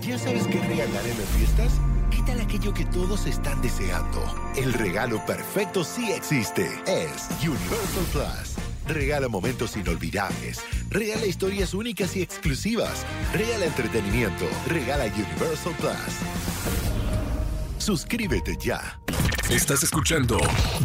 [0.00, 1.72] ¿Ya sabes qué regalar en las fiestas?
[2.10, 4.24] ¿Qué tal aquello que todos están deseando?
[4.56, 6.66] El regalo perfecto sí existe.
[6.86, 8.56] Es Universal Plus.
[8.88, 10.60] Regala momentos inolvidables.
[10.88, 13.04] Regala historias únicas y exclusivas.
[13.32, 14.46] Regala entretenimiento.
[14.66, 16.16] Regala Universal Plus.
[17.78, 18.98] Suscríbete ya.
[19.50, 20.38] Estás escuchando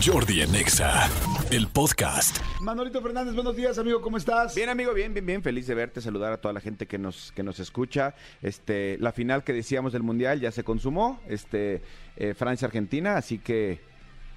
[0.04, 1.10] Jordi Anexa,
[1.52, 2.38] el podcast.
[2.62, 4.56] Manolito Fernández, buenos días, amigo, ¿cómo estás?
[4.56, 5.42] Bien, amigo, bien, bien, bien.
[5.44, 8.16] Feliz de verte, saludar a toda la gente que nos, que nos escucha.
[8.42, 11.82] Este, la final que decíamos del Mundial ya se consumó, este,
[12.18, 13.80] eh, Francia-Argentina, así que,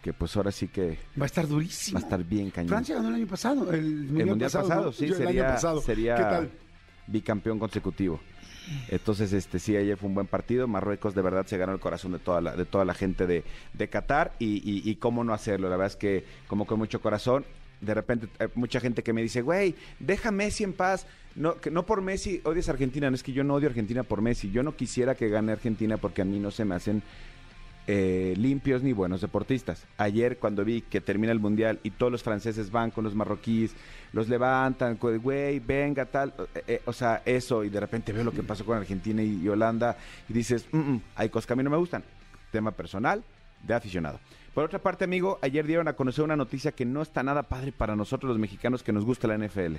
[0.03, 1.99] que pues ahora sí que Va a estar durísimo.
[1.99, 2.69] va a estar bien cañón.
[2.69, 4.93] Francia ganó el año pasado, el el mundial, Mundial pasado, ¿no?
[4.93, 5.81] sí, Yo el sería, año pasado.
[5.83, 6.51] sería ¿Qué tal?
[7.09, 8.21] bicampeón consecutivo.
[8.89, 10.67] Entonces, este sí, ayer fue un buen partido.
[10.67, 13.45] Marruecos de verdad se ganó el corazón de toda la, de toda la gente de,
[13.73, 15.69] de Qatar y, cómo no hacerlo.
[15.69, 17.45] La verdad es que como con mucho corazón,
[17.81, 21.07] de repente hay mucha gente que me dice, güey, deja Messi en paz.
[21.37, 23.71] No, que no por Messi odias a Argentina, no es que yo no odio a
[23.71, 24.51] Argentina por Messi.
[24.51, 27.03] Yo no quisiera que gane Argentina porque a mí no se me hacen
[27.87, 29.87] eh, limpios ni buenos deportistas.
[29.97, 33.75] Ayer cuando vi que termina el mundial y todos los franceses van con los marroquíes,
[34.13, 38.33] los levantan, güey, venga, tal, eh, eh, o sea, eso, y de repente veo lo
[38.33, 39.97] que pasó con Argentina y, y Holanda
[40.29, 42.05] y dices, "Mm, mm, hay cosas que a mí no me gustan.
[42.53, 43.23] Tema personal,
[43.63, 44.21] de aficionado.
[44.55, 47.73] Por otra parte, amigo, ayer dieron a conocer una noticia que no está nada padre
[47.73, 49.77] para nosotros los mexicanos que nos gusta la NFL.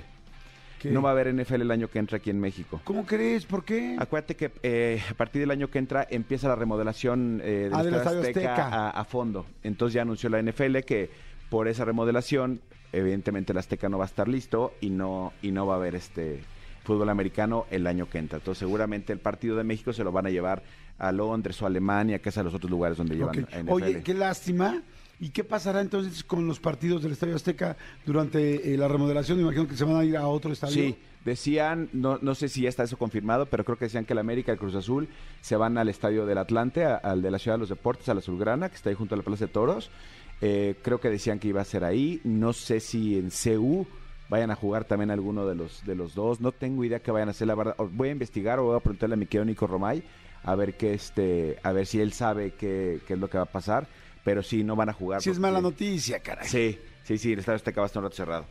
[0.82, 0.90] ¿Qué?
[0.90, 2.80] No va a haber NFL el año que entra aquí en México.
[2.82, 3.46] ¿Cómo crees?
[3.46, 3.96] ¿Por qué?
[3.98, 7.94] Acuérdate que eh, a partir del año que entra empieza la remodelación eh, Ah, del
[7.94, 8.88] Estadio Estadio Azteca, Azteca.
[8.88, 9.46] A, a fondo.
[9.62, 11.08] Entonces ya anunció la NFL que
[11.50, 12.60] por esa remodelación,
[12.92, 15.94] evidentemente el Azteca no va a estar listo y no, y no va a haber
[15.94, 16.40] este
[16.82, 18.38] fútbol americano el año que entra.
[18.38, 20.62] Entonces seguramente el partido de México se lo van a llevar
[20.98, 23.48] a Londres o a Alemania, que es a los otros lugares donde llevan Ok.
[23.50, 23.70] NFL.
[23.72, 24.82] Oye, qué lástima.
[25.22, 29.38] ¿Y qué pasará entonces con los partidos del Estadio Azteca durante eh, la remodelación?
[29.38, 30.74] Imagino que se van a ir a otro estadio.
[30.74, 34.14] Sí, decían, no, no sé si ya está eso confirmado, pero creo que decían que
[34.14, 35.08] el América y el Cruz Azul
[35.40, 38.18] se van al estadio del Atlante, al de la Ciudad de los Deportes, a la
[38.18, 39.92] Azulgrana, que está ahí junto a la Plaza de Toros.
[40.40, 42.20] Eh, creo que decían que iba a ser ahí.
[42.24, 43.86] No sé si en CU
[44.28, 46.40] vayan a jugar también alguno de los, de los dos.
[46.40, 47.76] No tengo idea qué vayan a hacer, la verdad.
[47.92, 50.02] Voy a investigar o voy a preguntarle a mi querido Nico Romay
[50.42, 53.44] a ver qué este, a ver si él sabe qué, qué es lo que va
[53.44, 53.86] a pasar.
[54.24, 55.20] Pero sí, no van a jugar.
[55.22, 56.46] Si es mala noticia, caray.
[56.48, 58.46] Sí, sí, sí, el estadio Azteca va a estar un rato cerrado.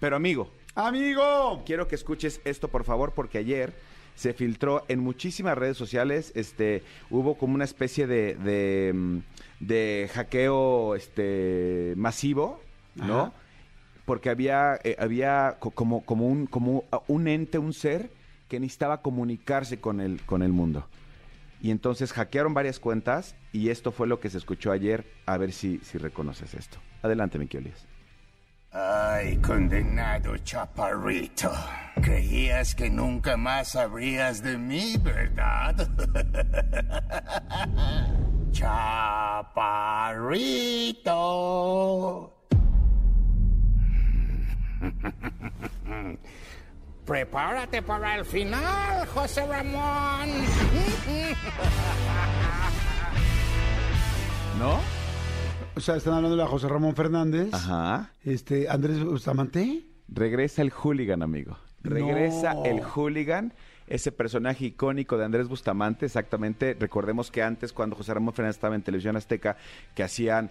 [0.00, 1.62] Pero amigo, ¡Amigo!
[1.66, 3.72] quiero que escuches esto, por favor, porque ayer
[4.14, 9.18] se filtró en muchísimas redes sociales, este, hubo como una especie de, de, mm,
[9.60, 12.60] de hackeo este, masivo,
[12.94, 13.20] ¿no?
[13.20, 13.32] Ajá.
[14.04, 18.10] Porque había, eh, había co- como, como, un, como un ente, un ser
[18.48, 20.86] que necesitaba comunicarse con el, con el mundo.
[21.60, 25.06] Y entonces hackearon varias cuentas y esto fue lo que se escuchó ayer.
[25.26, 26.78] A ver si, si reconoces esto.
[27.02, 27.86] Adelante, mi Elías.
[28.72, 31.52] Ay, condenado chaparrito.
[32.02, 35.76] Creías que nunca más sabrías de mí, ¿verdad?
[38.52, 39.52] chaparrito.
[47.06, 50.28] Prepárate para el final, José Ramón.
[54.58, 54.80] ¿No?
[55.76, 57.52] O sea, están hablando de la José Ramón Fernández.
[57.52, 58.10] Ajá.
[58.24, 59.84] Este, Andrés Bustamante.
[60.08, 61.58] Regresa el hooligan, amigo.
[61.82, 62.64] Regresa No.
[62.64, 63.52] el hooligan,
[63.88, 66.76] ese personaje icónico de Andrés Bustamante, exactamente.
[66.78, 69.56] Recordemos que antes, cuando José Ramón Fernández estaba en Televisión Azteca,
[69.94, 70.50] que hacían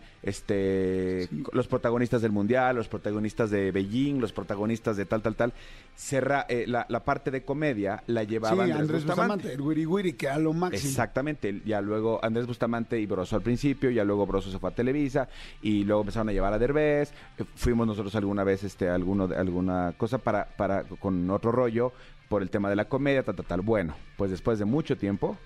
[0.49, 5.53] este los protagonistas del Mundial, los protagonistas de Beijing, los protagonistas de tal, tal, tal,
[5.95, 9.53] cerra, eh, la, la parte de comedia la llevaba sí, Andrés, Bustamante.
[9.53, 10.87] el Wiri Wiri, que a lo máximo.
[10.89, 14.75] Exactamente, ya luego Andrés Bustamante y Broso al principio, ya luego Broso se fue a
[14.75, 15.27] Televisa
[15.61, 19.35] y luego empezaron a llevar a Derbez, eh, fuimos nosotros alguna vez este alguno de-
[19.35, 21.91] alguna cosa para para con otro rollo
[22.29, 23.61] por el tema de la comedia, tal tal tal.
[23.61, 25.37] Bueno, pues después de mucho tiempo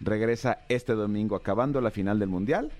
[0.00, 2.72] regresa este domingo acabando la final del Mundial.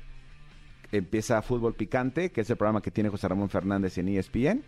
[0.92, 4.62] Empieza Fútbol Picante, que es el programa que tiene José Ramón Fernández en ESPN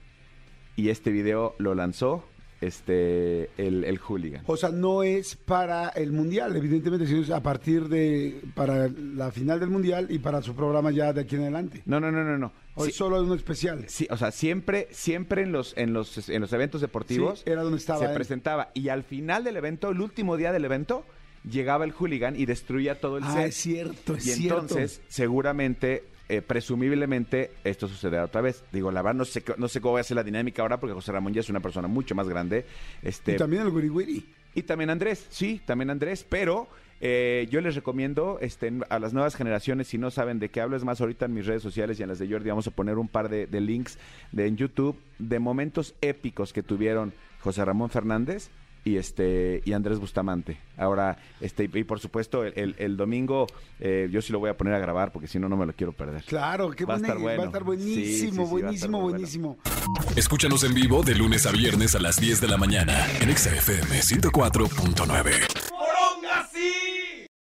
[0.78, 2.24] y este video lo lanzó
[2.60, 4.42] este el, el hooligan.
[4.46, 9.30] O sea, no es para el Mundial, evidentemente, sino es a partir de, para la
[9.30, 11.82] final del Mundial y para su programa ya de aquí en adelante.
[11.86, 12.52] No, no, no, no, no.
[12.74, 13.84] O Sí- es solo uno especial.
[13.88, 17.62] Sí, o sea, siempre, siempre en los, en los, en los eventos deportivos Sí, era
[17.62, 18.14] donde estaba se él.
[18.14, 18.70] presentaba.
[18.74, 21.04] Y al final del evento, el último día del evento,
[21.48, 23.46] llegaba el hooligan y destruía todo el Ah, set.
[23.48, 24.60] es cierto, es y cierto.
[24.60, 28.62] entonces, seguramente, eh, presumiblemente, esto sucederá otra vez.
[28.72, 30.94] Digo, la verdad, no sé, no sé cómo va a ser la dinámica ahora, porque
[30.94, 32.66] José Ramón ya es una persona mucho más grande.
[33.02, 34.26] Este, Y también el Wiri.
[34.54, 36.68] y también Andrés, sí, también Andrés, pero
[37.00, 40.76] eh, yo les recomiendo este, a las nuevas generaciones, si no saben de qué hablo,
[40.76, 42.98] es más, ahorita en mis redes sociales y en las de Jordi vamos a poner
[42.98, 43.98] un par de, de links
[44.32, 48.50] de, en YouTube de momentos épicos que tuvieron José Ramón Fernández
[48.84, 50.58] y este y Andrés Bustamante.
[50.76, 53.46] Ahora, este y por supuesto el, el domingo
[53.80, 55.72] eh, yo sí lo voy a poner a grabar porque si no no me lo
[55.72, 56.22] quiero perder.
[56.24, 57.38] Claro, qué va, a estar bueno.
[57.38, 59.58] va a estar buenísimo, buenísimo, buenísimo.
[60.16, 64.00] Escúchanos en vivo de lunes a viernes a las 10 de la mañana en XFM
[64.00, 65.57] 104.9.